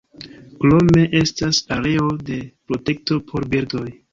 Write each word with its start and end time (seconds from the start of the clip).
Krome 0.63 1.03
estas 1.19 1.61
areo 1.77 2.09
de 2.31 2.41
protekto 2.73 3.23
por 3.31 3.51
birdoj. 3.55 3.89